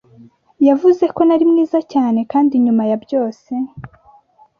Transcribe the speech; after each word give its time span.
yavuze 0.67 1.03
ko 1.15 1.21
nari 1.27 1.45
mwiza 1.51 1.79
cyane, 1.93 2.19
kandi 2.31 2.53
nyuma 2.65 2.83
ya 2.89 2.97
byose 3.03 3.51